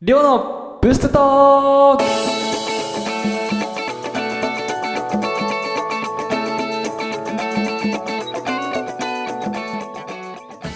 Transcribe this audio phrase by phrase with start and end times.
[0.00, 2.04] りょうのブーストトーク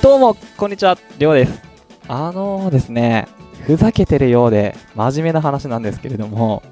[0.02, 1.62] どうも、こんにちは、りょうです。
[2.08, 3.28] あのーですね、
[3.64, 6.64] ふざけてるようで真面目な話なんですけれども、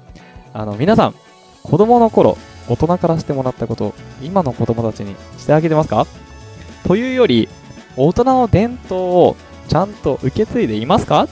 [0.51, 1.15] あの、皆さん、
[1.63, 2.37] 子供の頃、
[2.67, 6.05] 大人からしてもらったこと、今の子供たちにしてあげてますか？
[6.85, 7.47] というより、
[7.95, 9.37] 大人の伝統を
[9.69, 11.29] ちゃんと受け継いでいますか？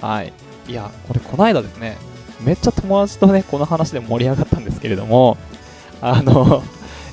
[0.00, 0.32] はい。
[0.68, 1.96] いや、これこないだですね、
[2.40, 5.36] めっちゃ友達とね、この話で盛り上がったんですけれども、
[6.00, 6.62] あの、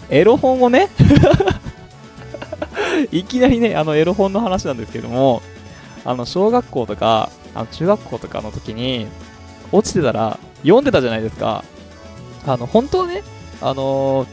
[0.10, 0.90] エロ本をね、
[3.12, 5.42] いきなりね、あのエロ本の話なんですけども、
[6.06, 9.08] あの、小学校とか、あの中学校とかの時に、
[9.72, 11.64] 落ちてたら読んでたじゃないですか。
[12.46, 13.24] あの、本当ね、
[13.62, 14.26] あの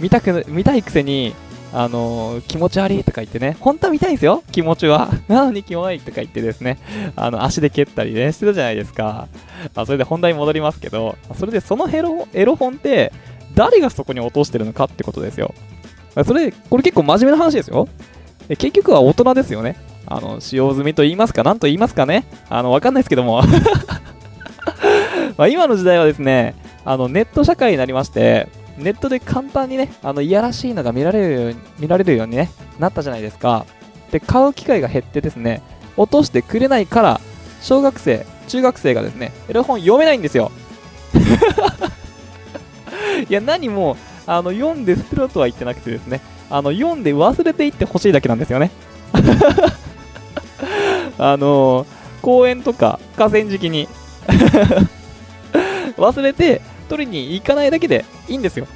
[0.00, 1.34] 見たく、見たいくせに、
[1.74, 5.10] あの気持ち悪いとか言ってね、本当は見たいんですよ、気持ちは。
[5.26, 6.78] なのにキモいとか言ってですね、
[7.16, 9.28] あの、足で蹴ったりね、してたじゃないですか。
[9.74, 13.12] あそれで本題に戻りますけど、それでそのエロエロ本って、
[13.54, 15.54] 誰がそこに落としてるのかってことですよ。
[16.26, 17.88] それ、これ結構真面目な話ですよ。
[18.48, 19.76] 結局は大人ですよね。
[20.06, 22.24] あの、使用済みと言いますか、なんと言いますかね。
[22.50, 23.42] あの、わかんないですけども。
[25.38, 28.48] ま今の時代はですね、あの、ネット社会になりまして、
[28.82, 33.66] ネットで簡単にね、あの、いやらしいのが見られるように、見られるようにね、なったじゃないですか。
[34.10, 35.62] で、買う機会が減ってですね、
[35.96, 37.20] 落としてくれないから、
[37.60, 40.50] 小学生、中学生がですね、エロ本読めないんですよ。
[43.28, 48.70] いや、何も、あの、読んで捨てろとは言ってなくてですね、あの、読んで忘れていってほしいだけなんですよね。
[51.18, 51.86] あの
[52.20, 53.88] 公園とか河川敷に
[55.96, 56.60] 忘れて
[56.92, 58.66] 取りに行かないだけでいいんですよ。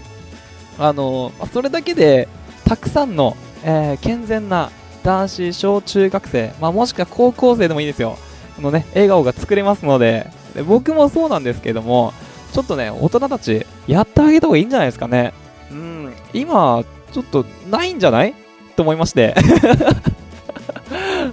[0.79, 2.29] あのそれだけで、
[2.65, 4.71] たくさんの、えー健全な
[5.03, 8.17] 男子小中学生、まあ、もしくは高校生でもいいですよ。
[8.59, 12.15] のね、笑顔が作れますのでで、僕もそうなんですけども、
[12.53, 15.35] ちょっとね、大人たち、やってあげた方がいいんじゃないですかね。
[15.71, 18.35] うん、今、ちょっとないんじゃない？
[18.77, 19.35] と思いまして。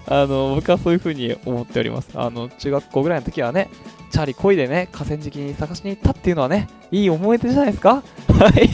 [0.07, 2.09] あの、僕はそういう風に思っております。
[2.15, 3.69] あの、中学校ぐらいの時はね、
[4.13, 8.03] チャーリこいでね、河川敷に探しに行ったっていうのはね、いい思い出じゃないですか？
[8.29, 8.69] はい。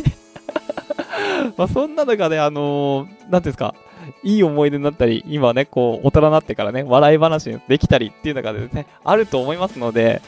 [1.55, 3.73] まあ、そんなのがね、あのーなんていうんですか、
[4.21, 10.21] いい思い出になったり、今ね、こう、大人になってからね、笑い話にできたりっていうのがですね、あると思いますので、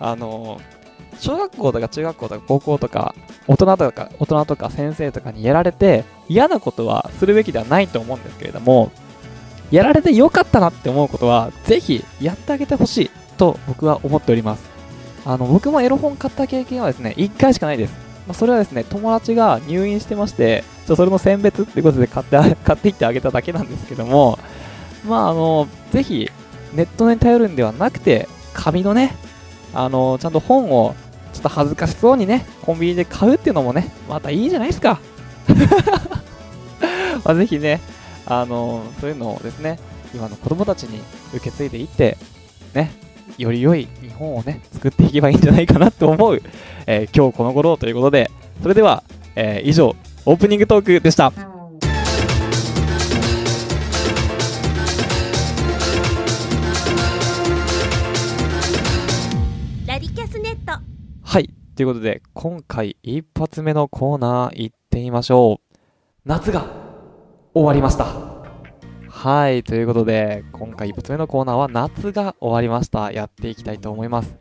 [0.00, 0.76] あのー
[1.18, 3.14] 小学校とか中学校とか高校とか、
[3.46, 8.90] 大人とか、大人とか先生とかにやられて、嫌なことはするべきではないと思うんですけれども、
[9.70, 13.10] やられてよかったなって思うことは、ぜひやってあげてほしい。
[13.36, 14.64] と僕は思っております。
[15.24, 17.94] あの、僕もエロ本買った経験はですね、1回しかないです。
[18.26, 24.38] まあ、それはですね、友達が入院してまして、ちょそれの選別ってことで買って、 買っていってあげただけなんですけども、
[25.06, 26.30] まあ、あの、ぜひ、
[26.74, 29.16] ネットに頼るんではなくて、紙のね、
[29.74, 30.94] あの、ちゃんと本を、
[31.32, 34.98] ちょっと恥ずかしそうにね、コンビニで買うっていうのもね、またいいじゃないですか。
[37.24, 37.80] まあ、ぜひね、
[38.26, 39.78] あのそういうのをですね、
[40.14, 41.00] 今の子供たちに
[41.34, 42.16] 受け継いでいって、
[42.74, 42.92] ね、
[43.38, 46.42] より良い日本をね、作っていけばいいんじゃないかなと思う、
[46.86, 48.30] えー今日この頃ということで、
[48.62, 49.02] それでは、
[49.34, 49.94] えー以上、
[50.24, 51.32] オープニングトークでした。
[59.86, 60.80] ラディキャスネット
[61.22, 65.78] はい、ということで、今回一発目のコーナー行ってみましょう。
[66.24, 66.66] 夏が
[67.54, 68.25] 終わりました。
[69.26, 73.10] はい、ということで、今回一発目のコーナーは夏が終わりました。
[73.10, 74.36] やっていきたいと思います。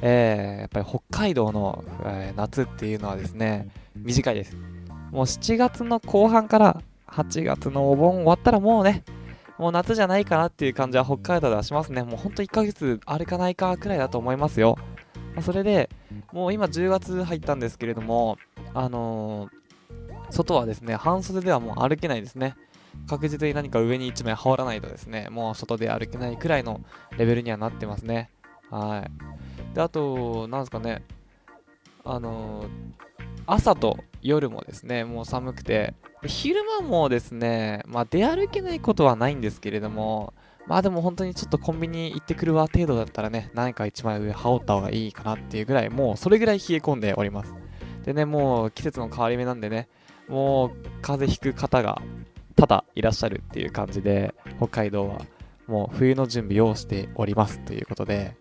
[0.00, 4.56] えー、やっぱり北海道の、えー夏っていうのはですね、短いです。
[5.10, 9.04] もう7月の後半から8月のお盆終わったらもうね、
[9.58, 12.02] もう夏じゃないかなっていう感じは北海道ではしますね。
[12.02, 14.78] もうほんと1ヶ月あるかないかくらいだと思いますよ。
[15.36, 15.90] まそれで、
[16.32, 18.38] もう今10月入ったんですけれども、
[18.72, 19.62] あのー
[20.30, 22.56] 外はですね、半袖ではもう歩けないですね。
[23.08, 26.80] 確実に何か上に1枚羽織らないとですね、もう外で歩けないくらいの
[27.18, 28.30] レベルにはなってますね。
[28.70, 29.74] はい。
[29.74, 31.02] で、あと、なんですかね、
[32.04, 32.66] あのー
[33.46, 35.94] 朝と夜もですね、もう寒くて、
[36.24, 40.32] 昼間もですね、まあ出歩けないことはないんですけれども、
[40.66, 47.54] まあでも本当にちょっとコンビニ行ってくるわ程度だったらね、何か一枚上羽織った方がいいかなっていうぐらい、もうそれぐらい冷え込んでおります。
[48.04, 49.88] でね、もう季節の変わり目なんでね、
[50.28, 50.70] もう
[51.02, 52.00] 風邪ひく方が
[52.54, 55.20] 多々いらっしゃるっていう感じで、北海道は
[55.66, 58.36] もう冬の準備をしておりますということで、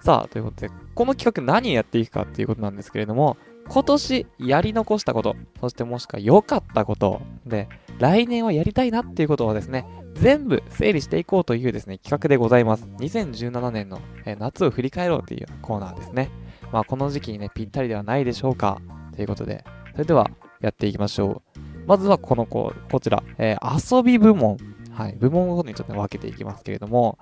[0.00, 3.36] さあ、ということで、この企画何やっていくかっていうことなんですけれども、
[3.68, 7.68] 今年やり残したこと、そしてもしくは良かったこと、で、
[7.98, 12.84] 来年はやりたいなっていうことをですね、全部整理していこうというですね、企画でございます。
[12.98, 16.30] 2017年の、え夏を振り返ろうというコーナーですね。
[16.72, 18.80] まあ、この時期にね、ぴったりではないでしょうか。
[19.14, 20.30] ということで、それでは
[20.60, 21.75] やっていきましょう。
[21.86, 24.56] まずはこの子、こちら、えー遊び部門。
[24.92, 27.18] はい、部門ごとにちょっと分けていきますけれども、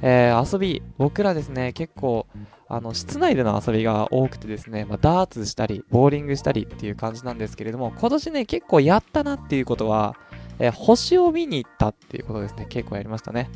[0.00, 2.26] えー遊び、僕らですね、結構、
[2.66, 10.16] あの、室内での遊びが多くてですね、まあ、ダーツしたり、ボーリングしたりっていう感じなんですけれども、今年ね、結構やったなっていうことは、
[10.58, 13.50] えー星を見に行ったっていうことですね、結構やりましたね。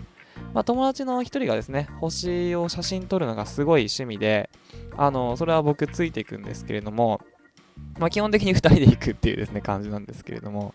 [0.52, 4.50] まあ、友達の一人がですね、星を写真撮るのがすごい趣味で、
[4.96, 7.20] あの、それは僕ついていくんですけれども、
[7.98, 10.74] まあ、基本的に2人で行くっていうですね、感じなんですけれども、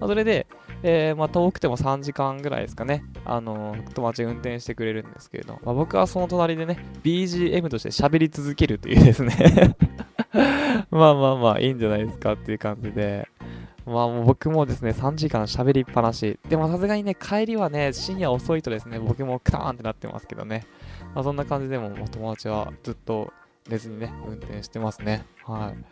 [0.00, 0.46] まあ、それで、
[0.82, 9.76] えーまあ、遠くても3時間ぐらいですかね、あの友達が運転してくれるんですけれど、まあ、僕はその隣でね、BGM として喋り続けるというですね、
[10.90, 13.28] まあまあまあ、いいんじゃないですかっていう感じで、
[13.88, 16.38] まあもう僕もですね、3時間喋りっぱなし。
[16.48, 20.66] でもさすがにね、帰りはね、深夜遅いとですね、僕もクターンってなってますけどね。
[21.14, 23.32] まあそんな感じでも、もう友達はずっと
[23.68, 25.24] 寝ずにね、運転してますね。
[25.42, 25.84] はい。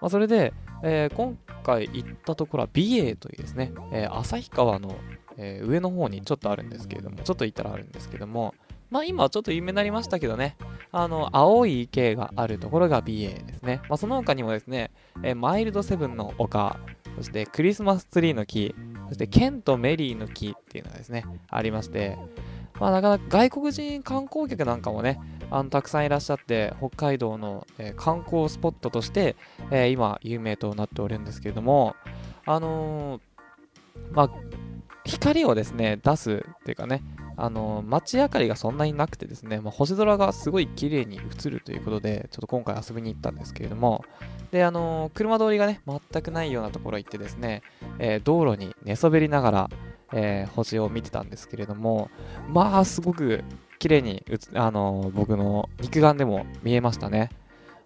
[0.00, 0.52] まあそれで、
[0.82, 4.96] えー今回行ったところは美瑛というですね、えー旭川の、
[5.36, 8.54] えー上の方にちょっとあるんですけれども、ちょっと行ったらあるんですけども、
[8.90, 10.56] まあ今はちょっと有名になりましたけどね、
[10.92, 13.80] あの、青い池があるところが美瑛ですね。
[13.88, 14.90] まあその他にもですね、
[15.22, 16.78] えーマイルドセブンの丘、
[17.16, 18.74] そしてクリスマスツリーの木、
[19.08, 22.16] そしてケンとメリーの木っていうのがですね、ありまして、
[22.80, 25.20] まあなかなか外国人観光客なんかもね、
[25.50, 29.36] あのたくさんいらっしゃって、北海道の、えー観光スポットとして、
[29.70, 31.96] えー今有名となっておるんですけれども、
[32.46, 33.20] あのー
[34.12, 34.30] まあ、
[35.04, 37.02] 光をですね、出すっていうかね、
[37.36, 44.04] あの街明かりがそんなになくてですね、まあ、星空がすごい綺麗に映るということで、ちょっと今回遊びに行ったんですけれども、
[44.50, 47.62] で、あの車通りがね、全くないようなところ行ってですね、
[47.98, 49.70] え道路に寝そべりながら、
[50.12, 52.10] えー星を見てたんですけれども、
[52.48, 53.44] まあ、すごく
[53.78, 54.24] 綺麗に、
[54.54, 57.30] あの僕の肉眼でも見えましたね。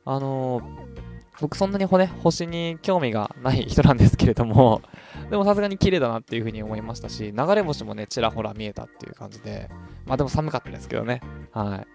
[0.05, 0.63] あの
[1.41, 4.83] 僕そんなにほね、星に興味がない人なんですけれども、
[5.31, 9.69] でもさすがに綺麗だなっていうふうに思いましたし、流れ星もね、ちらほら見えたっていう感じで、
[10.07, 11.21] まあでも寒かったですけどね。
[11.53, 11.87] はい。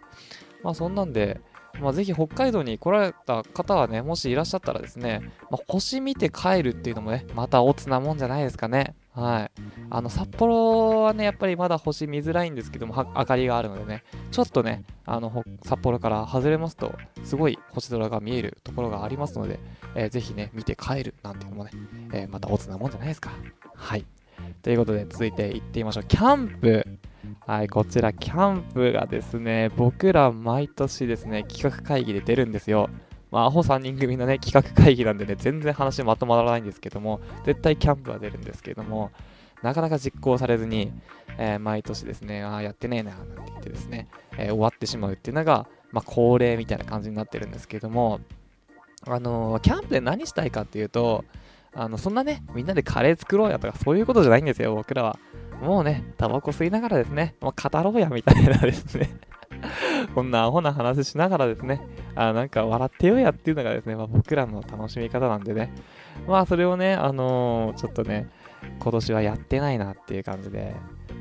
[0.63, 1.39] まあそんなんで、
[1.79, 8.95] まあぜひ北海道に来られた方はね、もしいらっしゃったらですね、まあ、星見て帰るっていうのもね、またおつなもんじゃないですかね。
[9.17, 9.61] はい。
[9.89, 16.93] あの、札幌はね、やっぱりまだ星見づらいんですけども、明かりがあるのでね、ちょっとね、あの、札幌から外れますと、
[17.23, 19.59] すごい星空が見えるところがありますので、
[19.95, 21.71] えーぜひね、見て帰るなんていうのもね、
[22.13, 23.31] えーまたおつなもんじゃないですか。
[23.73, 24.05] はい。
[24.61, 26.03] ということで、続いて行ってみましょう。
[26.03, 26.85] キャンプ。
[27.47, 32.89] はい、こちら、キャンプがですね、僕ら毎年ですね、企画会議で出るんですよ。
[33.31, 39.11] まあ、アホ3人組のね、企画会議なんでね、全然話まとまらないんですけども、絶対キャンプは出るんですけども、
[39.61, 40.91] なかなか実行されずに、
[41.37, 44.07] えー毎年ですね、ああ、やってねえな、なんて言ってですね、
[44.37, 48.19] えー終わってしまうっていうのが、まあ、恒例みたいな感じになってるんですけども、
[49.05, 51.25] あのーキャンプで何したいかっていうと、
[51.73, 55.19] あの、そんなね、みんなでカレー作ろうやとか、そういうことじゃないんですよ、僕らは。
[55.61, 59.09] もうね、タバコ吸いながらですね、もう語ろうや、みたいなですね。
[60.15, 61.81] こんなアホな話しながらですね、
[62.15, 65.73] あなんか笑ってよやっていうのがですね、まあ、僕らの楽しみ方なんでね、
[66.27, 68.29] まあそれをね、あのーちょっとね、
[68.79, 70.75] 今年はやってないなっていう感じで、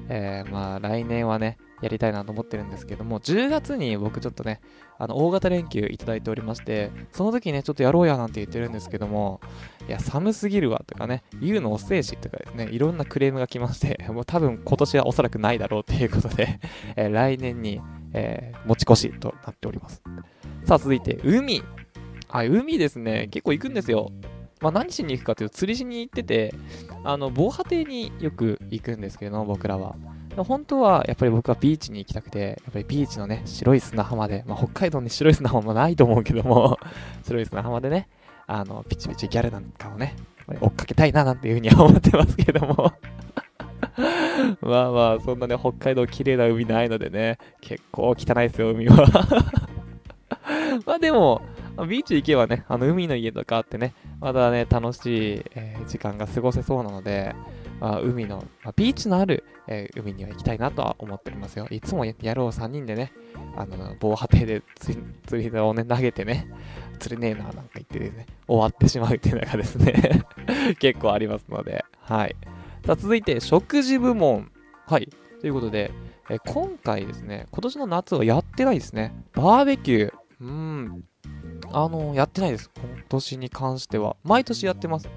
[0.08, 4.60] えーまあ来年はね、やりたいなと思ってるんですけども、10月に僕ちょっとね、
[4.98, 9.40] あの大型連休いただいておりまして、その時ね、ちょっとやろうやなんて言ってるんですけども、
[9.86, 16.60] いや、寒すぎるわとかね、言うの遅いしとかですね、いろんなクレームが来まして、 もう多分今年はおそらくないだろうということで、
[16.96, 17.80] え来年に、
[18.16, 20.02] えー持ち越しとなっております。
[20.64, 21.62] さあ、続いて、海。
[22.28, 24.10] はい、海ですね、結構行くんですよ。
[24.60, 26.52] まあ、何しに行くかというと、釣りしに行ってて、
[27.04, 29.94] あの、防波堤によく行くんですけども、僕らは。
[30.36, 36.78] 本当は、やっぱり僕はビーチに行きたくて、やっぱりビーチのね、白い砂浜で、まあ、北海道に白い砂浜もないと思うけども、
[37.24, 38.08] 白い砂浜でね、
[38.46, 40.16] あの、ピチピチギャルなんかをね、
[40.60, 42.92] 追っかけたいななんていうふうには思ってますけども。
[44.60, 49.06] まあまあ、そんなね、北海道綺麗な海ないのでね、結構汚いですよ、海は。
[50.84, 51.42] まあでも、
[51.88, 57.34] ビーチ行けばね、あの海の家とかあってね、まだね、楽しい、えー時間が過ごせそうなので、
[57.80, 61.66] まあ、海の、まあ、ビーチのある、えー海には行きたいなとは思っておりますよ。
[61.70, 63.12] いつもやろう3人でね、
[63.56, 66.48] あの、防波堤で釣り釣り竿をね、投げてね、
[66.98, 70.24] 釣れねえな、なんか言ってね、終わってしまうっていうのがですね、
[70.80, 72.36] 結構ありますので、はい。
[72.86, 74.52] さあ、続いて、食事部門。
[74.86, 75.08] はい。
[75.40, 75.90] ということで、
[76.30, 79.12] えー今回ですね、今年の夏はやってないですね。
[79.32, 80.12] バーベキュー。
[80.40, 81.04] うーん。
[81.72, 82.68] あのやってないです。
[82.68, 85.10] こ年に関しては毎年やってますと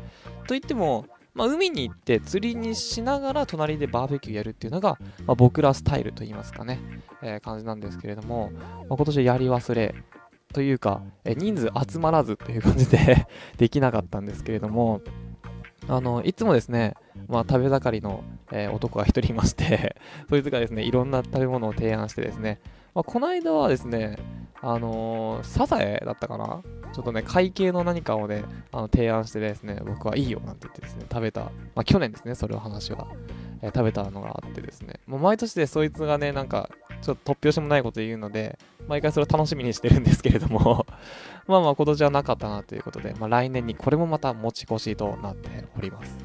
[0.49, 6.79] 言ってもまあ、海に行って釣りにしながら隣でバーベキューやるっていうのが、まあ、僕らスタイルといいますかね、
[7.21, 9.95] えー、感じなんですけれども、まあ、今年やり忘れ
[10.53, 15.01] というか、えー、人数集まらずという感じで できなかったんですけれども、
[15.89, 16.93] あの、いつもですね、
[17.27, 19.95] まあ、食べ盛りの、えー、男が一人いまして
[20.29, 22.59] そいつがですね、いろんな食べ物を提案してですね、
[22.93, 24.17] まあ、この間はですね、
[24.61, 26.61] あのー、サザエだったかな？
[26.91, 31.49] ちょっとね、会計の何かをね、あの提案してですね、僕はいいよなんて言ってですね、食べた、ま
[31.81, 33.07] あ去年ですね、それを話は、
[33.61, 36.69] えー、食べたのがあってですね、もう毎年でそいつがね、なんか、
[37.01, 40.85] ちょっと突拍子もないこと言うので、毎回それを楽しみにしてるんですけれども
[41.47, 46.17] まあまあ今年はなかったなということで、まあ来年にこれもまた持ち越しとなっております。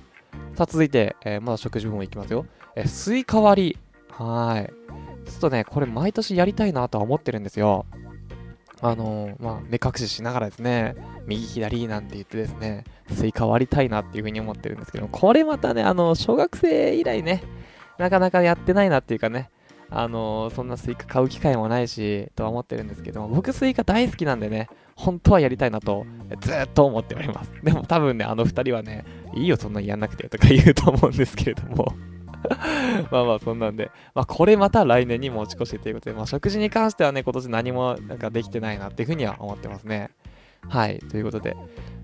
[0.55, 2.47] さあ続いて、えー、まだ食事部門いきますよ。
[2.77, 3.79] えー、スイカ割り。
[4.11, 4.73] はい。
[5.29, 7.87] ちょっとね、これ毎年やりたいなとは思ってるんですよ。
[8.81, 10.95] あのー、まあ、目隠ししながらですね、
[11.27, 17.43] 右左なんて言ってですね、スイカ割りたいなっていうふうに思ってるんですけどこれまたね、あの、小学生以来ね、
[17.99, 19.51] なかなかやってないなっていうかね、
[19.97, 26.05] あのー、そんなスイカ買う機会もないし、とは思ってるんですけども、僕スイカ大好きなんでね、本当はやりたいなと、
[26.41, 27.53] ずっと思っております。
[27.63, 31.95] でも多分ね、あの2人はね、いいよ、そんなにやんなくてとか言うと思うんですけれども
[33.11, 40.11] まあまあそんなんで、まあこれまた来年に持ち越しということで、まあ食事に関してはね、今年何もなんかできてないなっていうふうには思ってますね。
[40.69, 41.57] はい、ということで、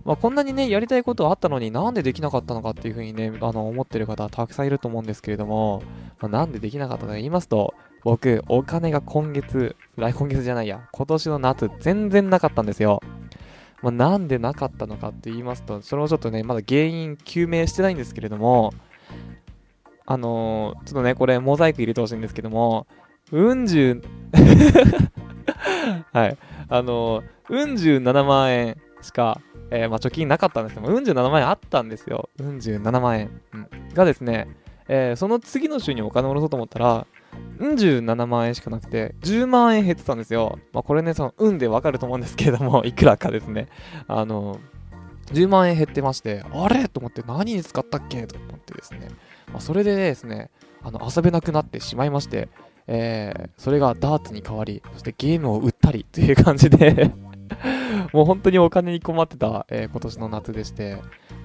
[0.05, 5.83] まあこんなにね、やりたいことあったのになんでできなかったのかっていうふうにね、あの思ってる方たくさんいると思うんですけれども、
[6.21, 13.01] まあ、なんでできなかったかと言いますと、僕、お金が今月、来今月じゃないや、今年の夏全然なかったんですよ。
[13.83, 18.73] まあ、なんでなかったのかって言いますと、それをちょっとね、まだ原因究明してないんですけれども、
[20.07, 22.87] あのー、ちょっとね、これモザイク入れてほしいんですけども、
[23.33, 24.03] うん十
[26.13, 26.37] はい、
[26.69, 32.29] あの、うん十7万円しか、えー、まあ、貯金なかったんですけども、うん十7万円あったんですよ。
[32.39, 34.49] うん十7万円、うん、がですね、
[34.89, 37.07] えー、その次の週にお金を下ろそうと思ったら、
[37.59, 40.59] うん17万円しかなくて、10万円減ってたんですよ。
[40.73, 43.69] まあ、これね、その、運でわかると思うんですけれども、 いくらかですね。
[44.09, 44.59] あの、
[45.33, 46.89] 10万円減ってまして、あれ？
[46.89, 48.27] と思って何に使ったっけ？
[48.27, 49.09] と思ってですね。
[49.53, 50.51] まあ、それでですね、
[50.83, 52.49] あの、遊べなくなってしまいまして、
[52.93, 57.13] えー、それがダーツに変わり、そしてゲームを売ったりという感じで
[58.13, 60.97] もう本当にお金に困ってた、えー、今年の夏でして、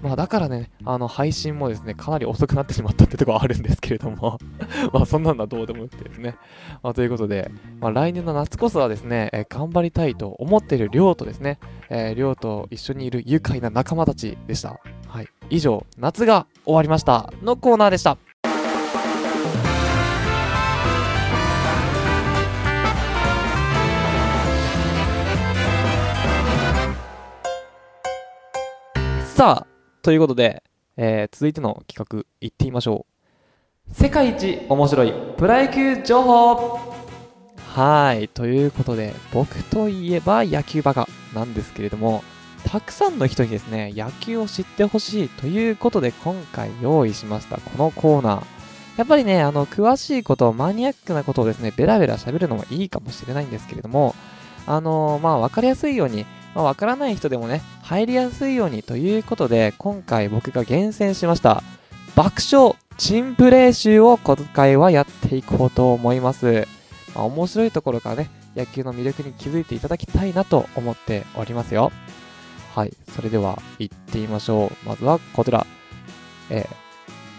[0.01, 4.39] まあだからね、あの配信もですね、かなり遅くなってしまったってとこはあるんですけれども
[4.91, 6.35] まあそんなのはどうでもよくてですね。
[6.81, 11.59] まあということで、まあ来年の夏こそはですね、えー、頑張りたいと思っている亮とですね、
[11.89, 14.79] えー、亮と一緒にいる愉快な仲間たちでした。
[15.07, 15.27] はい。
[15.51, 18.17] 以上、夏が終わりましたのコーナーでした。
[29.35, 29.67] さあ、
[30.01, 30.63] ということで、
[30.95, 33.05] えー、続いての企画いってみましょ
[33.89, 33.93] う。
[33.93, 36.79] 世界一面白いプロ野球情報
[37.57, 42.23] はい、ということで、僕といえば野球バカなんですけれども、
[42.63, 48.43] たくさんの人にですね、野球を知ってほしいということで今回用意しましたこのコーナー。
[48.95, 54.15] やっぱりね、あの、詳しいこと、マニアックなことをですね、ベラベラ喋るのもいいかもしれないんですけれども、
[54.65, 56.25] あのー、まあ、わかりやすいように、
[56.55, 61.61] まあ、わからない人でもね、入りやすいようにということで、今回僕が厳選しました、
[62.15, 66.65] 爆笑珍プレイ集を今回はやっていこうと思います。
[67.13, 71.91] まあ、面白いところからね、野球の魅力に気づいていただきたいなと思っておりますよ。
[72.73, 74.87] はい、それでは行ってみましょう。
[74.87, 75.67] まずはこちら。
[76.49, 76.69] え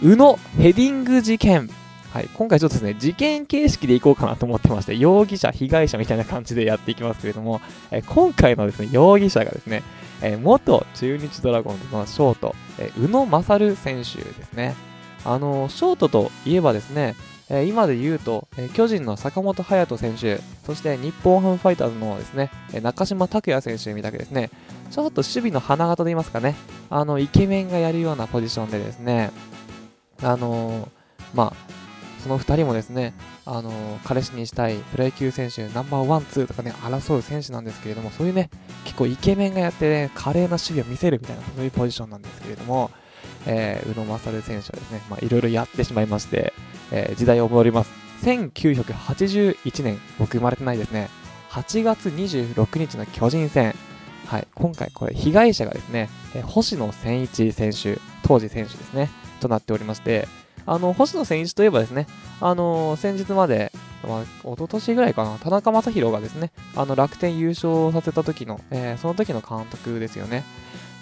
[0.02, 1.70] ー、宇野ヘディング事件。
[2.16, 9.82] はい、今回ちょっとですね、事件形式でいこうかなと思ってまして、容疑者、被害者みたいな感じでやっていきますけれども、え、今回のですね、容疑者がですね、
[10.22, 14.74] え、元中日ドラゴンズのショート、え、宇野勝選手ですね。
[15.26, 17.16] あのショートといえばですね、
[17.50, 24.48] え今で言うと、え巨人の坂本勇人選手、そして日本ハムファイターズのですね、え中島卓也選手みたくですね、
[24.90, 26.54] ちょっと守備の花形と言いますかね、
[26.88, 29.32] あの、イケメンがやるようなポジションでですね、
[30.22, 30.88] あの
[31.34, 31.75] まあ、
[32.26, 33.14] その2人もですね、
[33.44, 38.50] あのー、彼氏にしたいプロ野球選手ナンバーワン、ツーとかね、争う選手なんですけれども、そういうね、
[38.84, 42.90] 結構イケメンがやってね、華麗な守備を見せるみたいな、そういうポジションなんですけれども、
[43.46, 46.52] えー、宇野勝選手はですね、まあ、いろいろやってしまいまして、
[46.90, 47.92] えー、時代を戻ります。
[48.22, 51.08] 1981年、僕生まれてないですね。
[51.50, 53.72] 8月26日の巨人戦。
[54.26, 60.26] はい、今回これ被害者がですね、えー、星野千一選手、当時選手ですね、となっておりまして、
[60.66, 62.06] あの、星野選一といえばですね、
[62.40, 63.72] あの、先日まで
[64.06, 70.44] まあ、一昨年ぐらいかな、田中将大がですね、あの楽天優勝させた時の、えーその時の監督ですよね。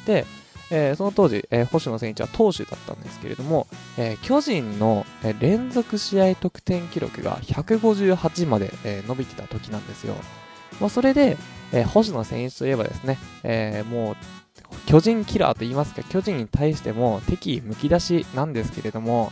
[0.06, 0.24] で、
[0.70, 3.66] えーその当時、えー星野選一は投手だったんですけれども、
[3.98, 5.06] えー巨人の、
[5.38, 10.14] 連続試合得点記録が158まで、え伸びてた時なんですよ。
[10.80, 11.36] まあ、それで、
[11.72, 14.16] え星野選一といえばですね、えもう
[14.86, 19.30] 巨人キラーと言いますか、巨人に対しても敵意むき出しなんですけれども、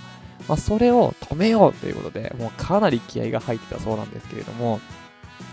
[0.49, 4.81] まあ、それを止めようということで、もうかなり気合が入ってたそうなんですけれども、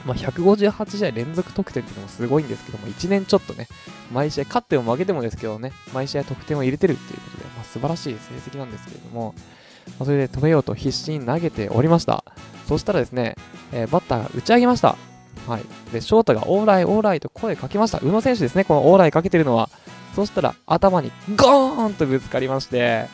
[0.06, 3.68] まあ、158試合連続得点っていうのもすごいんですけども、1年ちょっとね、
[4.12, 9.34] 毎試合、勝っても負けてもですけどね、毎試合得点を入れてるっていうことで、まあ、素晴らしい成績なんですけれども、
[9.86, 12.24] まあ、それで止めようと必死に投げておりました。
[12.68, 13.36] そしたらですね、
[13.72, 14.96] えーバッターが打ち上げました。
[15.48, 15.64] はい。
[15.92, 18.00] で、翔太がオーライ、オーライと声かけました。
[18.00, 19.70] 宇野選手ですね、このオーライかけてるのは。
[20.16, 23.08] そしたら頭にゴーンとぶつかりまして、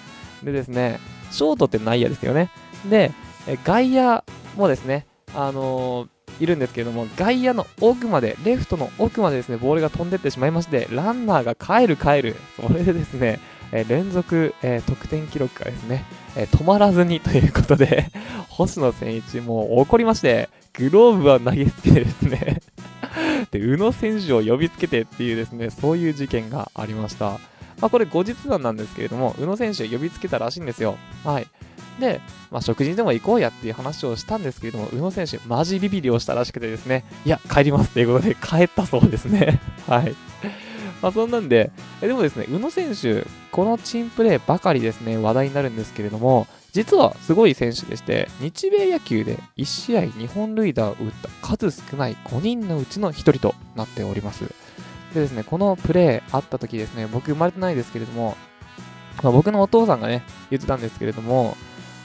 [0.44, 1.00] でですね、
[1.32, 2.50] ショートって内野ですよね。
[2.90, 3.12] で、
[3.48, 4.24] え外野
[4.58, 12.36] もですね、あのーいるんですけれども、外野の奥まで、レフトの奥までですね、ボールが飛んでってしまいまして、ランナーが帰る帰る。
[12.62, 13.40] それでですね、
[13.72, 16.04] えー連続、えー得点記録がですね、
[16.36, 18.12] え止まらずにということで、
[18.50, 22.62] 星野選一もう怒りまして、グローブは投げつけてですね、
[23.52, 27.40] で、宇野選手を呼びつけてっていうですね、そういう事件がありました。
[27.82, 30.98] まあ、これ後日談なんですけれども、宇野選手呼びつけたらしいんですよ。
[31.24, 31.48] はい。
[32.00, 39.60] で、まあ、食事でも行こうやっていう話をしたんですけれども、宇野選手、マジビビりをしたらしくてですね、いや、帰りますっていうことで帰ったそうですね。
[39.88, 40.16] はい。
[41.02, 54.54] まあ、そんなんで、えでもですね、宇野選手、このチームプレーばかりですね、話題になるんですけれども、実はすごい選手でして、日米野球で1試合2本塁打を打った数少ない5人のうちの1人となっております。
[55.16, 58.38] でですね、このプレーあった時ですね、僕生まれてないですけれども、
[59.24, 61.58] まあ、僕のお父さんがね、言ってたんですけれども、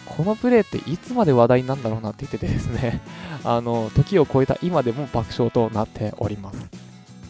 [0.07, 3.01] このプレーっていつまで話題なんだろうなって言っててですね、
[3.45, 6.59] あの、時を超えた今でも爆笑となっております。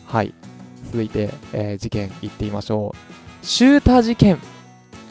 [0.07, 0.35] はい。
[0.87, 2.95] 続いて、えー事件いってみましょ
[3.43, 3.47] う。
[3.47, 4.39] シューター事件。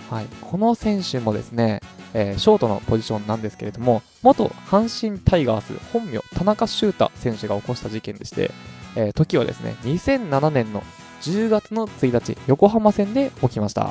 [0.10, 0.26] はい。
[0.42, 1.82] この選手もですね、
[2.14, 8.52] えーショートのポジションなんですけれども、元阪神タイガース本名田中修太選手が起こした事件でして、
[8.96, 10.84] えー時はですね、2007年の
[11.22, 13.82] 10月の1日、横浜戦で起きました。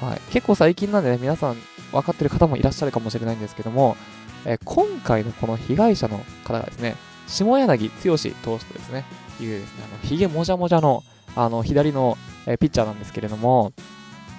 [0.00, 1.56] はい、結構最近なんでね、皆さん
[1.92, 3.96] 分かってる方もいらっしゃるかもしれないんですけども、
[4.44, 9.04] えー今回のこの被害者の方がですね、下柳剛投手とですね、
[9.40, 11.02] いうですね、あのひげもじゃもじゃの
[11.36, 12.16] あの左の、
[12.46, 13.72] えーピッチャーなんですけれども、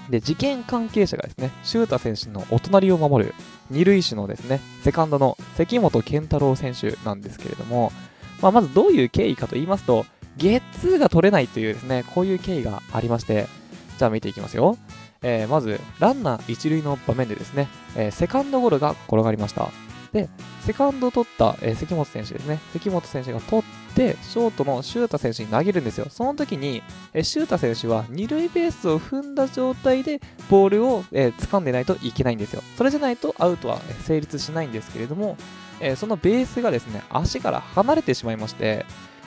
[0.10, 3.34] で、事件関係者がですね、周太選手のお隣を守る
[3.69, 7.91] 二塁手のですね、セカンドの関本健太郎選手なんですけれども、
[8.41, 10.06] まあ、まずどういう経緯かと言いますと、
[10.38, 13.47] ゲッツーが取れないというですね、こういう経緯がありまして、
[13.97, 14.77] じゃあ見ていきますよ。
[15.23, 19.69] えーまず、ランナー一塁の場面でですね、えーセカンドゴロが転がりました。
[20.12, 20.27] で、
[20.62, 22.60] セカンド取った、えー関本選手ですね。
[22.73, 26.08] 関本選手が取って、ショートのシュータ選手に投げるんですよ。
[26.10, 26.82] その時に、
[27.13, 32.63] えーシュータ選手は二塁ベースを踏んだ状態でボールを、えー掴んでないといけないんですよ。
[32.77, 35.38] それじゃないとアウトは成立しないんですけれども、
[35.81, 38.85] えーそのベースがですね、足から離れてしまいまして、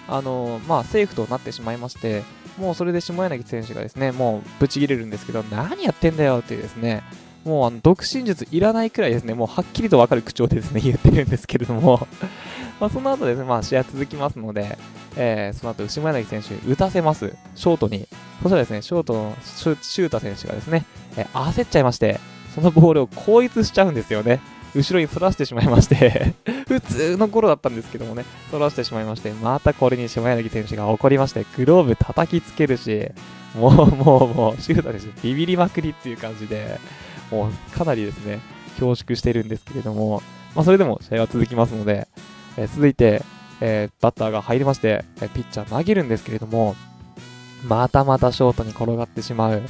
[0.08, 2.22] あのーまあ、セーフとなってしまいまして、
[2.58, 7.02] もうそれで下柳選手がですね、もうぶち切れるんですけど、何やってんだよっていうですね、
[7.44, 12.06] もうあの独身術いらないくらいですね、もうはっきりと分かる口調でですね、 言ってるんですけれども、
[12.80, 14.78] まその後ですね、まあ試合続きますので、
[15.16, 18.08] えーその後、下柳選手打たせます、ショートに。
[18.42, 20.84] そしたらですね、ショートのシュシュータ選手がですね、
[21.16, 22.20] えー焦っちゃいまして、
[22.54, 24.40] そのボールを後逸しちゃうんですよね。
[24.74, 26.34] 後ろに反らしてしまいまして、
[26.66, 33.08] 普通の頃だったんですけどもね、反らしてしまいまして、またこれに下柳選手が怒りまして、グローブ叩きつけるし、
[33.54, 36.80] もうもうもう、シュータ選手ビビりまくりっていう感じで、
[37.30, 38.40] もうかなりですね、
[38.78, 40.22] 恐縮してるんですけれども、
[40.54, 42.08] まあそれでも試合は続きますので、
[42.56, 43.22] えー続いて、
[43.60, 46.74] えーバッターが入りまして、えーピッチャー投げるんですけれども、
[47.66, 49.62] またまたショートに転がってしまう。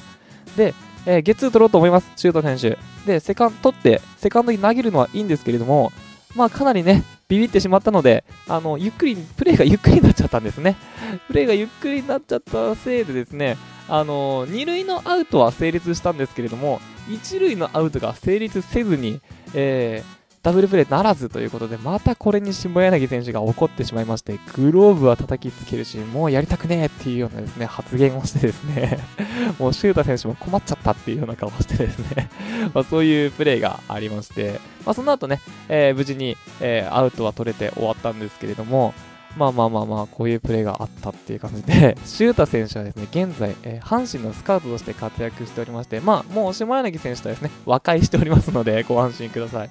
[0.57, 0.75] で、
[1.07, 2.79] えーゲッツー取ろうと思います、シュート選手。
[3.07, 5.93] で、セカンド取って、セカンドに投げるのはいいんですけれども、
[6.35, 10.77] まあかなりね、ビビってしまったので、あの、ゆっくり、プレイがゆっくりになっちゃったんですね。
[11.29, 13.57] プレイがゆっくりになっちゃったせいでですね、
[13.89, 19.21] あの、二塁のアウトは成立したんですけれども、一塁のアウトが成立せずに、
[19.55, 28.99] えーダブルプレーならずということで、またこれに下柳選手が怒ってしまいまして、グローブは叩きつけるし、もうやりたくねえっていうようなですね、発言をしてですね、
[29.59, 32.29] もうシュータ選手も困っちゃったっていうような顔をしてですね、
[32.75, 38.93] まあそういうプレーがありまして、まあその後ね、えー無事に、えーアウトは取れて終わったんですけれども、
[39.39, 49.71] まあまあまあまあ、こういうプレーがあったっていう感じで、 シュータ選手はですね、現在、えー阪神のスカウトとして活躍しておりまして、まあ、もう下柳選手とはですね、和解しておりますので、ご安心ください。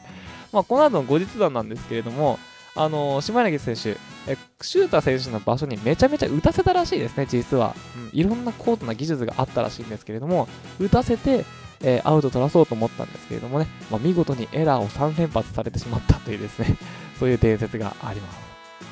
[0.53, 2.39] まあ、この後の後日談なんですけれども、
[2.75, 7.75] あのー、島柳選手、えシューター選手の場所にめちゃめちゃ打たせたらしいですね、実は、
[8.13, 8.19] うん。
[8.19, 10.47] いろんな高度な技術があったらしいんですけれども、
[10.79, 11.45] 打たせて、
[11.81, 16.77] えー、アウト取らそうと思ったんですけれどもね、まあ、見事にエラーを3連発されてしまったというですね、
[17.19, 18.39] そういう伝説があります。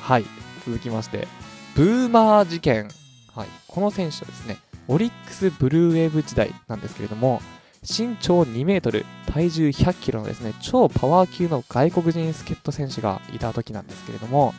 [0.00, 0.24] はい、
[0.66, 1.26] 続きまして、
[1.74, 2.88] ブーマー事件。
[3.34, 7.40] はい、この選手はですね、オリックスブルーウェーブ時代なんですけれども、
[7.82, 14.54] 身長2メートル、体重100キロのですね、超パワー級の外国人助っ人選手がいた時なんですけれども、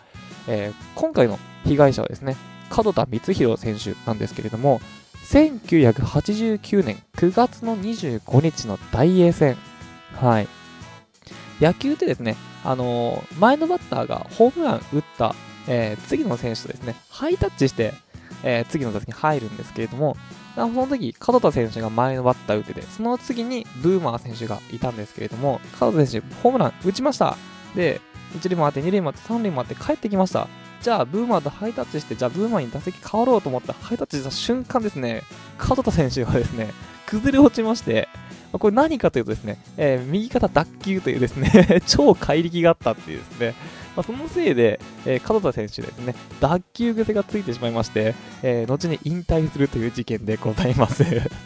[0.47, 2.35] えー、今回の被害者はですね、
[2.69, 4.81] 門田光弘選手なんですけれども、
[5.29, 9.57] 1989年9月の25日の大英戦。
[10.15, 10.47] はい。
[11.61, 15.33] 野球ってですね、あのー、前のバッターがホームラン打った、
[15.69, 17.93] えー、次の選手とですね、ハイタッチして、
[18.43, 20.17] えー、次の打席に入るんですけれども、
[20.55, 27.37] その時、門田選手が前のバッター打ってて、その次にブーマー選手がいたんですけれども、門田選手、ホームラン打ちました。
[27.75, 28.01] で、
[28.37, 30.47] 1塁もあって、2塁もあって、3塁もあって帰ってきました。
[30.81, 35.23] じゃあ、ブーマーとハイタッチして、じゃあ、ブーマーに打席変わろうと思ったハイタッチした瞬間ですね、
[35.57, 36.71] 門田選手がですね、
[37.05, 38.09] 崩れ落ちまして、
[38.59, 43.55] これ何かというとですね、えー、右肩脱臼というですね 超怪力があったっていうですね、
[43.95, 51.03] まあ、そのせいで、えー、門田選手ですね、脱臼癖がついてしまいまして、えー、後に引退するという事件でございます。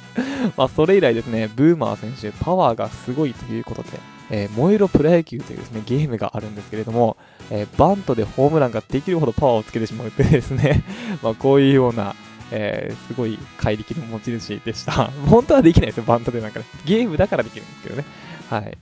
[0.56, 3.90] まあ、それ以来ですね、ブーマー選手、パワーがすごいということで、
[4.30, 7.18] えー、燃えろプロ野球というですね、ゲームがあるんですけれども、
[7.52, 10.84] えー、バントでホームランができるほどパワーをつけてしまうというですね
[11.24, 12.16] まあ、こういうような、
[12.52, 15.12] えー、すごい怪力の持ち主でした。
[15.28, 16.66] 本当はできないですよ、バントでなんかね。
[16.86, 18.06] ゲームだからできるんですけどね。
[18.50, 18.78] はい。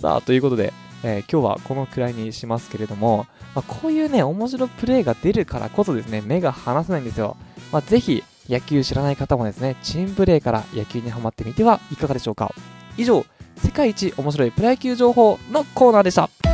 [0.00, 0.72] さあ、ということで、
[1.02, 7.36] えー、今日はこのくらいにしますけれども、まあ、こういうね、面白プレーが出るからこそですね、目が離せないんですよ。
[7.72, 12.54] まあ、ぜひ、野球知らない方もですね、チームプレーから野球にハマってみてはいかがでしょうか。
[12.96, 13.24] 以上、
[13.56, 16.53] 世界一面白いプロ野球情報のコーナーでした。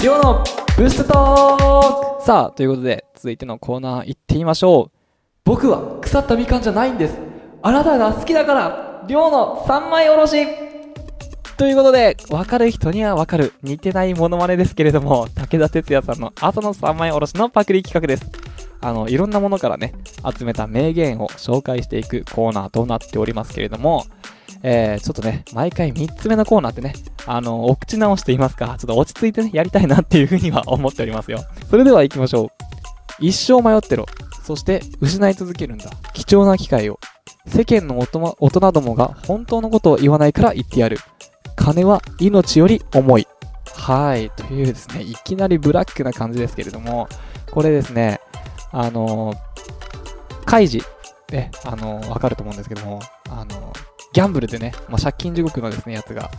[0.00, 0.42] りょうの
[0.78, 4.98] ブーストトークさあ、ということで、続いてのコーナー行ってみましょう。
[5.44, 7.18] 僕は腐ったみかんじゃないんです。
[7.60, 10.46] あなたが好きだから、りょうの三枚おろし
[11.58, 18.24] ということで、わかる人にはわかる、似てないモノマネですけれども、武田鉄矢さんの朝の三枚おろしのパクリ企画です。
[18.80, 19.92] あの、いろんなものからね、
[20.34, 24.06] 集めた名言を紹介していくコーナーとなっておりますけれども、
[24.62, 26.94] えー、ちょっとね、毎回3つ目のコーナーってね、
[27.26, 28.66] あの、お口直していますか？
[28.66, 31.40] ちょっと落ち着いてね、やりたいなっていうふうには思っておりますよ。
[31.70, 32.48] それでは行きましょう。
[33.20, 34.06] 一生迷ってろ。
[34.42, 35.90] そして失い続けるんだ。
[36.14, 36.98] 貴重な機会を。
[37.46, 38.06] 世間の大
[38.50, 40.98] 人どもが本当のことを言わないから言ってやる。
[41.56, 43.26] 金は命より重い。
[43.76, 44.30] はい。
[44.30, 47.08] というですね、いきなりブラックな感じですけれども、
[47.50, 48.20] これですね、
[48.72, 49.34] あの、
[50.44, 50.82] カイジ、
[51.30, 53.72] ね、あの、わかると思うんですけども、あの、
[54.12, 56.30] ギャンブルでね、まあ、借金地獄のですね、やつが、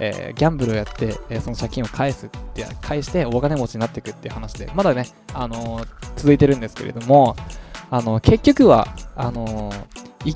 [0.00, 5.86] えー、ギャンブルをやって、えー、その借金を返すって、返してお金持ちになっていくっていう話で、まだね、あのー、
[6.16, 7.36] 続いてるんですけれども、
[7.90, 9.72] あの結局は、あの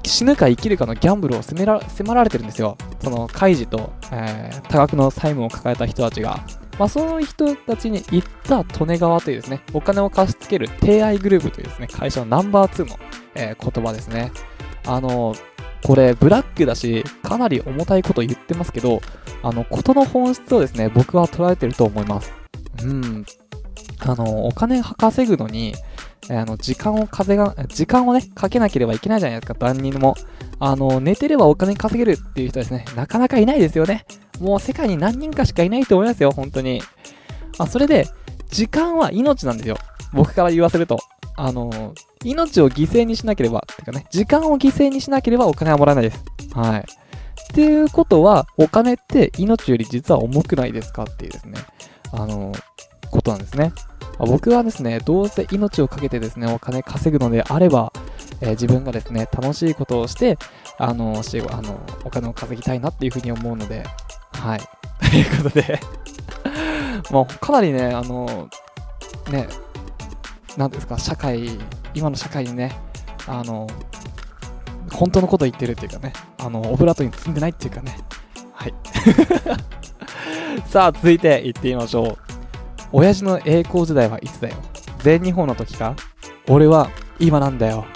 [0.05, 2.79] 死ぬか生きるかのギャンブルを迫ら迫られてるんですよ。
[3.03, 6.41] その、カイジと、え多額の債務を抱えた人たちが。
[6.79, 12.97] まあ、その人たちに行った利根川というですね、お金を貸し付ける提愛グループというですね、会社のナンバー2の、
[13.35, 14.33] え言葉ですね。
[14.87, 15.35] あの
[15.85, 19.01] これブラックだし、かなり重たいこと言ってますけど、
[19.43, 22.33] あの、ことの本質をですね、僕は捉えてると思います。
[22.83, 23.27] うん。
[23.99, 25.75] あの、お金稼ぐのに、
[26.31, 30.17] あの、時間を稼が、時間をね、かけなければいけないじゃないですか、万人も。
[30.61, 34.07] あの、寝てればお金稼げるっていう人ですね、なかなかいないですよね。
[34.41, 36.81] もう世界に何人かしかいないと思いますよ、本当に。
[37.59, 38.09] あ、それで、
[38.51, 39.77] 時間は命なんですよ。
[40.13, 40.99] 僕から言わせると。
[41.37, 46.25] あの、命を犠牲にしなければ、ってかね、時間を犠牲にしなければお金はもらえないです。
[46.55, 46.81] はい。
[46.81, 46.85] っ
[47.55, 51.59] ていうことは、お金って命より実は重くないですかっていうですね、
[52.13, 52.53] あの、
[53.11, 53.73] ことなんですね。
[54.19, 57.93] 僕はですね、どうせ命をかけてですね、お金稼ぐのであれば、
[58.41, 60.39] えー、自分がですね、楽しいことをして、
[60.79, 63.85] あの、しあのお金を稼ぎたいなっていうふうに思うので、
[64.33, 64.61] はい。
[65.11, 65.81] ということで
[67.11, 68.49] もうかなりね、あの、
[69.31, 69.49] ね、
[70.57, 71.59] なんですか、社会、
[71.95, 72.73] 今の社会にね、
[73.27, 73.67] あの、
[74.93, 77.97] 本当のこと言ってるっていうかね、あの、オブラートに積んでないっていうかね、
[78.53, 78.75] はい。
[80.69, 82.19] さあ、続いて行ってみましょう。
[82.93, 84.57] 親父の栄光時代はいつだよ
[84.99, 85.97] 全日本の時か？
[86.49, 87.87] 俺は今なんだよ。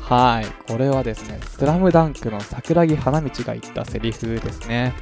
[0.00, 0.46] はい。
[0.70, 4.92] これはですね、スラムダンクの桜木花道が言ったセリフですね。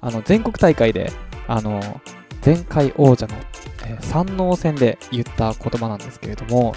[0.00, 1.10] あの、全国大会で、
[1.48, 2.00] あの、
[2.44, 3.34] 前回王者の
[3.86, 6.74] えー、山王戦で言った言葉なんですけれども、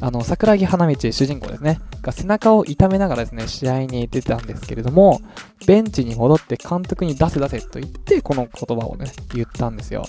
[0.00, 5.20] あの、桜木花道主人公ですね、が背中を痛めながらですね、試合に出たんですけれども、
[5.66, 10.04] ベンチに戻って監督に出せ出せと言って、この言葉をね、言ったんですよ。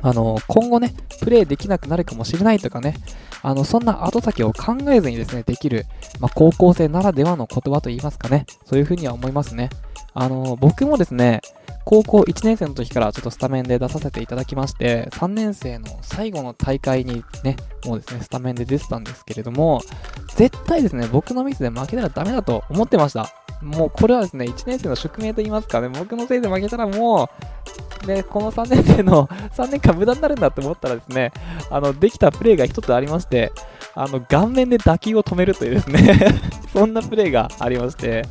[0.00, 2.94] あの、今後ね、プレイできなくなるかもしれないとかね、
[3.42, 5.86] あの、そんな後先を考えずにですね、できる、
[6.20, 9.70] まあ、高校生ならではの言葉と言いますかね、そういうふうには思いますね。
[10.14, 11.40] あの、僕もですね、
[11.84, 17.56] 高校1年生の時からちょっとスタメンで出させていただきまして、3年生の最後の大会にね、
[17.86, 19.80] もうですね、スタメンで出てたんですけれども、
[20.36, 23.30] 絶対ですね、僕のミスで負けたらダメだと思ってました。
[23.62, 27.28] もうこれはですね、1年生の宿命と言いますかね、僕のせいで負けたらも
[28.04, 31.32] う、ね、この3年生の 3年間無駄になるんだって思ったらですね、
[31.70, 33.52] あの、できたプレーが1つありまして、
[33.94, 36.18] あの、顔面で打球を止めるというですね
[36.72, 38.24] そんなプレーがありまして、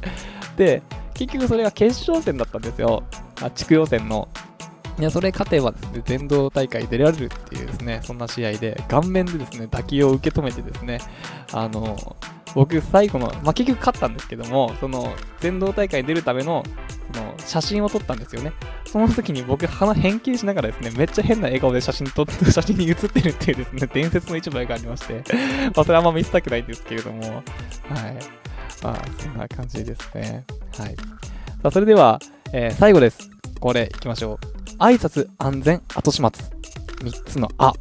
[0.56, 0.82] で、
[1.14, 3.04] 結局それが決勝戦だったんですよ。
[3.42, 4.28] あ地区予選の。
[5.00, 11.00] いや、それ勝てばですね、全道大会出られるっていうですね、そんな試合で、顔面でですね、打球を受け止めてですね、
[11.54, 12.16] あの、
[12.58, 16.64] 僕最後の、まあ、結局勝ったんですけども、その、全道大会に出るための、
[17.14, 18.52] その、写真を撮ったんですよね。
[18.84, 25.24] その時に僕、鼻変形しながらですね、めっちゃ変な笑顔で写真撮って、 写真に写ってるっていうですね、伝説の一枚がありまして、
[25.76, 27.44] まあ、それあんま見せたくないんですけれども、はい。
[28.82, 30.44] まあ、そんな感じですね。
[30.80, 30.96] はい。
[30.96, 31.04] さ
[31.62, 32.20] あ、それでは、
[32.54, 33.30] えー、最後です。
[33.60, 34.70] これ、いきましょう。
[34.80, 36.32] 挨拶、安全、後始末。
[37.04, 37.72] 3つのあ。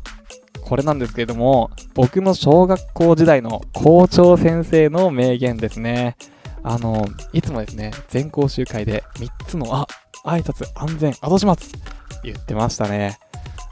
[0.67, 6.17] これなんですけれども、僕の小学校時代の校長先生の名言ですね。
[6.65, 9.87] あの、いつもですね、全校集会で3つのあ、
[10.25, 11.81] 挨拶、安全、後始末。
[12.25, 13.17] 言ってましたね。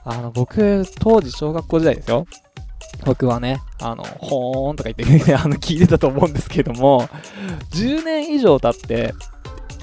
[0.05, 2.27] あの、僕、当時小学校時代ですよ。
[3.05, 7.09] 僕はね、あの、ほーんとか言って、ね あの、聞いてたと思うんですけども、
[7.73, 9.15] 10年以上経って、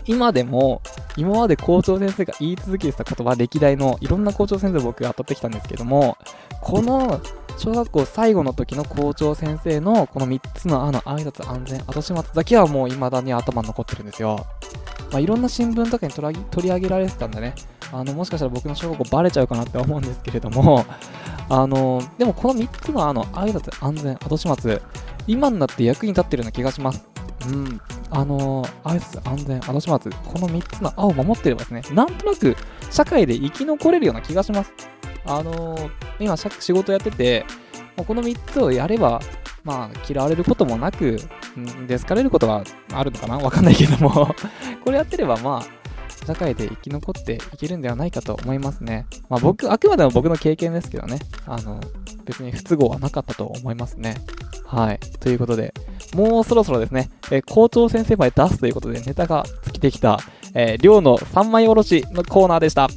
[0.05, 0.81] 今でも、
[1.17, 6.17] 今まで校長先生が言い続けてた言葉、歴代のいろんな校長先生僕が当たってきたんですけども、
[6.61, 7.21] この
[7.57, 14.45] 小学校最後の時の校長先生のこの3つのあの挨拶安全後始末だけはもう未だに頭に残ってるんですよ。
[15.11, 17.53] まあ、いろんな新聞とかに取り上げられてたんでね、
[17.91, 20.85] あのもしかしたら僕の小学校バレちゃうかなって思うんですけれども、
[21.49, 24.81] あのでもこの3つのあの挨拶安全後始末、
[25.27, 27.10] 今になって役に立ってるような気がします。
[27.47, 27.81] うん。
[28.09, 32.55] あの挨拶安全後始末、この3つの青を守ってればですね、なんとなく
[32.89, 34.73] 社会で生き残れるような気がします。
[35.25, 35.77] あの
[36.19, 37.45] 今仕事やってて、
[37.95, 39.21] この3つをやれば、
[39.63, 41.17] まあ、嫌われることもなく、
[41.57, 43.37] んで好かれることはあるのかな？
[43.37, 44.33] わかんないけども
[44.83, 49.05] これやってれば、まあ、社会で生き残っていけるんではないかと思いますね。
[49.29, 51.19] まあ僕、あくまでも僕の経験ですけどね。
[51.45, 51.79] あの、
[52.25, 54.15] 別に不都合はなかったと思いますね。
[54.71, 54.99] はい。
[55.19, 55.73] ということで、
[56.15, 60.19] もうそろそろですね、えー、校長先生まで出すということでネタが尽きてきた、
[60.53, 62.87] えー、寮の三枚おろしのコーナーでした。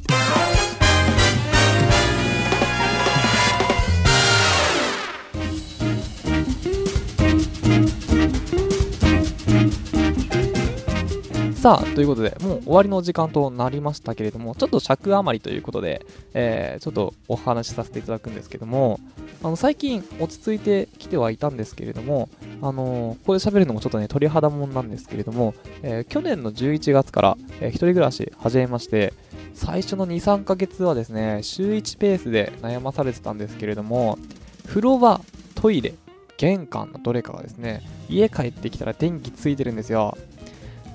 [11.65, 18.99] さあ、ということで、もう終わりの時間となりましたけれども、ちょっと尺余りということで、えー、ちょっとお話しさせていただくんですけども、
[19.41, 22.29] あの最近落ち着いてきてはいたんですけれども、
[22.61, 29.15] あのー、ここで喋るのもちょっとね、鳥肌もんなんですけれども、えー、去年の11月から、えー、一人暮らし始めまして、
[29.55, 34.19] 最初の2、3ヶ月はですね、週1ペースで悩まされてたんですけれども、
[34.67, 35.19] 風呂場、
[35.55, 35.95] トイレ、
[36.37, 40.15] 玄関のどれかがですね、家帰ってきたら電気ついてるんですよ。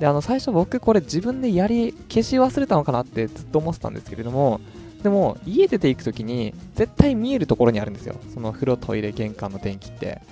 [0.00, 4.60] で、あの、最初僕これ自分でやり、消し忘れたのかなってずっと思ってたんですけれども、
[5.02, 8.16] でも、家出ていくときに、絶対見えるところにあるんですよ。
[8.32, 10.22] その風呂、トイレ、玄関の電気って。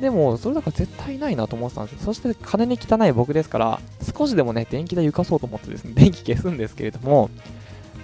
[0.00, 1.98] でも、それだから絶対ないなと思ってたんですよ。
[2.04, 3.80] そして、金に汚い僕ですから、
[4.16, 7.30] 少しでもね、電気代浮かそうと思ってですね、 電気消すんですけれども、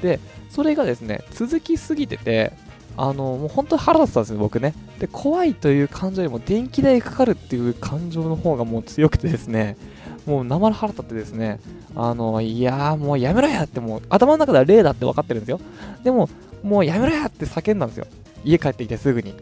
[0.03, 0.19] で、
[0.51, 2.53] それがですね、続きすぎてて、
[2.97, 4.75] あの、もう本当に腹立ってたんですよ、僕ね。
[4.99, 9.77] で、怖いという感情よりも電気代かかるっていう感情の方がもう強くてですね、
[10.27, 11.61] もう生腹立ってですね、
[11.95, 15.61] あの、いやーもうやめろやってもう頭の中では例だって分かってるんですよ。
[16.03, 16.29] でも、
[16.63, 18.07] もうやめろやって叫んだんですよ。
[18.45, 19.35] 家帰ってきてすぐに。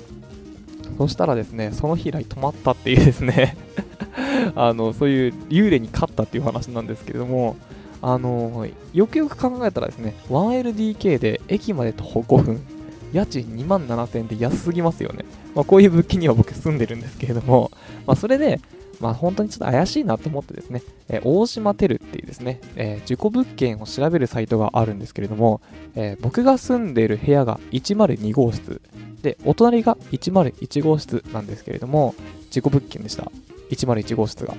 [0.98, 3.56] そしたらですね、その日以来止まったっていうですね
[4.54, 7.56] あの、そういう幽霊に勝ったっていう話なんですけれども、
[8.02, 12.60] あの、よくよく考えたらですね、1LDK で駅まで徒歩5分、
[13.12, 15.24] 家賃2万7000円って安すぎますよね。
[15.54, 17.70] まあ、こういう物件には僕住んでるんですけれども、
[18.06, 18.60] まあ、それで、
[19.00, 25.60] まあ、本当にちょっと怪しいなと思ってですね、えー、大島テルっていうですね、えー、自己物件を調べるサイトがあるんですけれども、
[25.94, 28.80] えー、僕が住んでいる部屋が102号室、
[29.22, 32.14] で、お隣が101号室なんですけれども、
[32.46, 33.30] 自己物件でした。
[33.70, 34.54] 101号室が。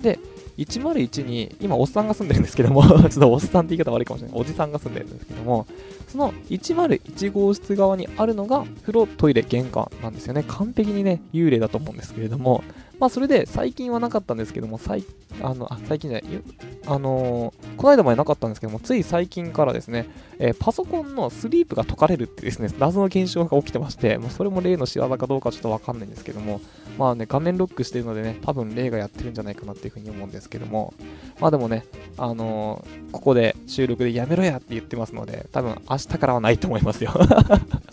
[0.00, 0.18] で、
[0.58, 5.66] 101に今おっさんが住んでるんですけども ちょっとおっさんって言い方悪いかもしれないおじさんが住んでるんですけども
[6.08, 12.64] その101号室側にあるのが風呂トイレ玄関なんですよね完璧にね幽霊だと思うんですけれども
[12.98, 15.04] まあそれで最近はなかったんですけども最
[15.42, 16.42] あのあ最近じゃない
[16.86, 26.60] あのーこの間までなかったんですけどもつい最近からですね、えーパソコンのスリープが解かれるってですね謎の現象が起きてましてもうそれも例の仕業かどうかちょっとわかんないんですけども
[26.98, 30.94] まあね画面ロックしてるのでね多分例がやってるんじゃないかなっていうふうに思うんですけども
[31.38, 31.84] まあでもね
[32.16, 37.12] あのーここで収録でやめろやって言ってますので多分明日からはないと思いますよ。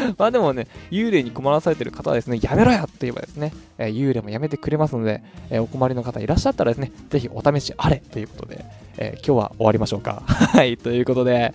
[0.18, 8.64] まあでもね、幽霊に困らされてる方はですね、やめろやって言えばですね、えー幽霊もやめてくれますので、えーお困りの方いらっしゃったらですね、ぜひお試しあれということで、
[8.98, 10.22] えー今日は終わりましょうか。
[10.26, 11.54] はい、ということで、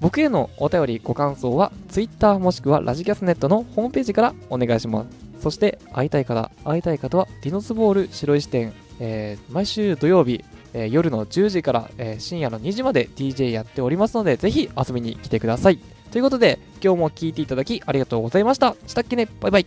[0.00, 5.08] 僕へのお便り、ご感想は、Twitter もしくはラジキャスネットのホームページからお願いします。
[5.42, 10.44] そして、会いたい方、会いたい方は、ディノスボール白石店、えー毎週土曜日、
[10.74, 15.78] えー夜の10時から、えー深夜の2時まで DJ やっておりますので、ぜひ遊びに来てください。
[16.12, 18.76] ということで、今日も聞いていただきありがとうございました。
[18.86, 19.66] したっけねバイバイ。